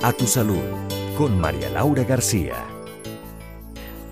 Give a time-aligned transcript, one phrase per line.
[0.00, 0.62] A tu salud
[1.16, 2.54] con María Laura García.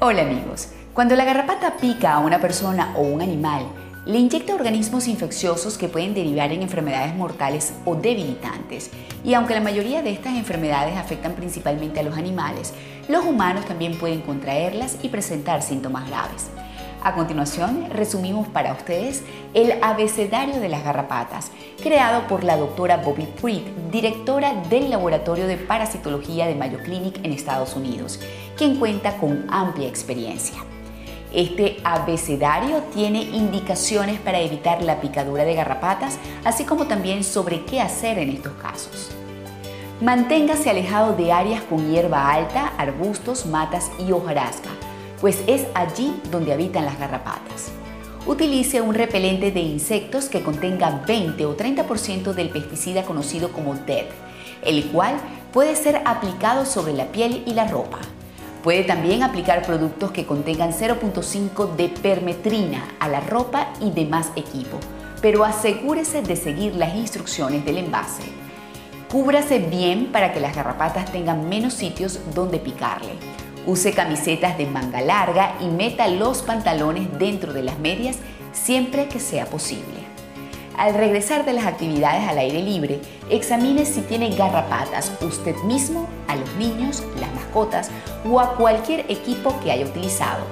[0.00, 3.68] Hola amigos, cuando la garrapata pica a una persona o un animal,
[4.04, 8.90] le inyecta organismos infecciosos que pueden derivar en enfermedades mortales o debilitantes.
[9.22, 12.74] Y aunque la mayoría de estas enfermedades afectan principalmente a los animales,
[13.08, 16.50] los humanos también pueden contraerlas y presentar síntomas graves.
[17.06, 19.22] A continuación, resumimos para ustedes
[19.54, 25.56] el abecedario de las garrapatas, creado por la doctora Bobby Pruitt, directora del Laboratorio de
[25.56, 28.18] Parasitología de Mayo Clinic en Estados Unidos,
[28.56, 30.58] quien cuenta con amplia experiencia.
[31.32, 37.80] Este abecedario tiene indicaciones para evitar la picadura de garrapatas, así como también sobre qué
[37.80, 39.12] hacer en estos casos.
[40.00, 44.70] Manténgase alejado de áreas con hierba alta, arbustos, matas y hojarasca
[45.26, 47.72] pues es allí donde habitan las garrapatas.
[48.28, 54.06] Utilice un repelente de insectos que contenga 20 o 30% del pesticida conocido como DEAD,
[54.62, 55.16] el cual
[55.52, 57.98] puede ser aplicado sobre la piel y la ropa.
[58.62, 64.78] Puede también aplicar productos que contengan 0.5 de permetrina a la ropa y demás equipo,
[65.20, 68.22] pero asegúrese de seguir las instrucciones del envase.
[69.10, 73.45] Cúbrase bien para que las garrapatas tengan menos sitios donde picarle.
[73.66, 78.16] Use camisetas de manga larga y meta los pantalones dentro de las medias
[78.52, 80.06] siempre que sea posible.
[80.76, 86.36] Al regresar de las actividades al aire libre, examine si tiene garrapatas usted mismo, a
[86.36, 87.90] los niños, las mascotas
[88.30, 90.44] o a cualquier equipo que haya utilizado.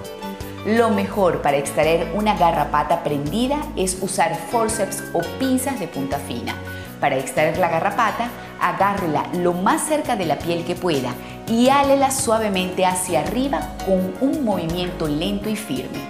[0.67, 6.55] Lo mejor para extraer una garrapata prendida es usar forceps o pinzas de punta fina.
[7.01, 8.29] Para extraer la garrapata,
[8.61, 11.15] agárrela lo más cerca de la piel que pueda
[11.49, 16.01] y álela suavemente hacia arriba con un movimiento lento y firme.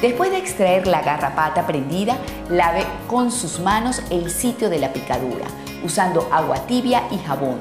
[0.00, 2.16] Después de extraer la garrapata prendida,
[2.50, 5.46] lave con sus manos el sitio de la picadura,
[5.84, 7.58] usando agua tibia y jabón,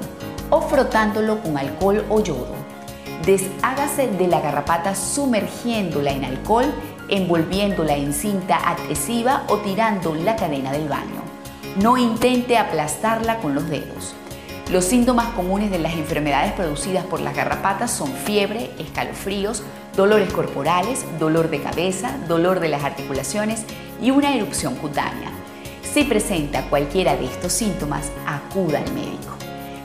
[0.49, 2.55] o frotándolo con alcohol o yodo.
[3.25, 6.65] Deshágase de la garrapata sumergiéndola en alcohol,
[7.07, 11.21] envolviéndola en cinta adhesiva o tirando la cadena del baño.
[11.77, 14.15] No intente aplastarla con los dedos.
[14.73, 19.61] Los síntomas comunes de las enfermedades producidas por las garrapatas son fiebre, escalofríos,
[19.95, 23.65] dolores corporales, dolor de cabeza, dolor de las articulaciones
[24.01, 25.29] y una erupción cutánea.
[25.83, 29.35] Si presenta cualquiera de estos síntomas, acuda al médico.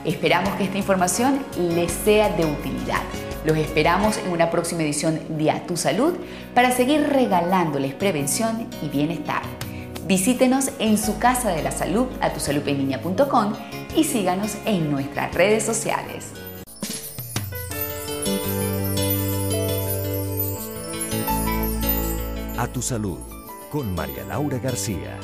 [0.05, 3.03] Esperamos que esta información les sea de utilidad.
[3.45, 6.15] Los esperamos en una próxima edición de A Tu Salud
[6.55, 9.43] para seguir regalándoles prevención y bienestar.
[10.07, 13.53] Visítenos en su casa de la salud a tusaludpenlinea.com
[13.95, 16.27] y síganos en nuestras redes sociales.
[22.57, 23.19] A tu salud
[23.71, 25.17] con María Laura García.